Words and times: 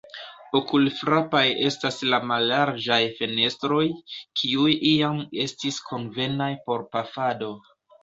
Okulfrapaj 0.59 1.41
estas 1.67 1.99
la 2.13 2.19
mallarĝaj 2.31 2.99
fenestroj, 3.21 3.85
kiuj 4.43 4.69
iam 4.95 5.23
estis 5.47 5.81
konvenaj 5.95 6.53
por 6.69 6.91
pafado. 6.99 7.57